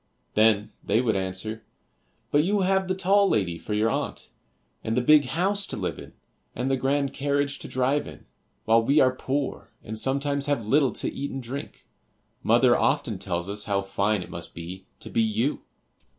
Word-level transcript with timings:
Then 0.33 0.71
they 0.83 0.99
would 0.99 1.15
answer, 1.15 1.63
"But 2.31 2.43
you 2.43 2.61
have 2.61 2.87
the 2.87 2.95
tall 2.95 3.29
lady 3.29 3.59
for 3.59 3.75
your 3.75 3.91
aunt, 3.91 4.31
and 4.83 4.97
the 4.97 4.99
big 4.99 5.25
house 5.25 5.67
to 5.67 5.77
live 5.77 5.99
in, 5.99 6.13
and 6.55 6.71
the 6.71 6.75
grand 6.75 7.13
carriage 7.13 7.59
to 7.59 7.67
drive 7.67 8.07
in, 8.07 8.25
while 8.65 8.81
we 8.81 8.99
are 8.99 9.15
poor, 9.15 9.69
and 9.83 9.95
sometimes 9.95 10.47
have 10.47 10.65
little 10.65 10.91
to 10.93 11.13
eat 11.13 11.29
and 11.29 11.43
drink; 11.43 11.85
mother 12.41 12.75
often 12.75 13.19
tells 13.19 13.47
us 13.47 13.65
how 13.65 13.83
fine 13.83 14.23
it 14.23 14.31
must 14.31 14.55
be 14.55 14.87
to 15.01 15.11
be 15.11 15.21
you." 15.21 15.61